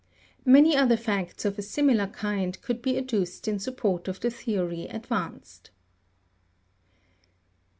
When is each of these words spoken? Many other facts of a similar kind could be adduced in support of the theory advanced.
Many 0.45 0.75
other 0.75 0.97
facts 0.97 1.45
of 1.45 1.59
a 1.59 1.61
similar 1.61 2.07
kind 2.07 2.59
could 2.63 2.81
be 2.81 2.97
adduced 2.97 3.47
in 3.47 3.59
support 3.59 4.07
of 4.07 4.19
the 4.19 4.31
theory 4.31 4.87
advanced. 4.87 5.69